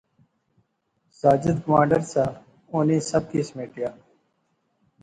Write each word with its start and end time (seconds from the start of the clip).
ساجد 1.19 1.55
کمانڈر 1.63 2.01
سا، 2.11 2.23
انی 2.75 2.97
سب 3.09 3.23
کی 3.31 3.41
سمیٹیا 3.49 3.89